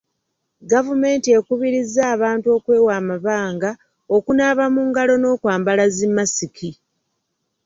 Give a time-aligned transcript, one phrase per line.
[0.71, 3.69] Gavumenti ekubirizza abantu okwewa amabanga,
[4.15, 6.69] okunaaba mu ngalo n'okwambala zi masiki.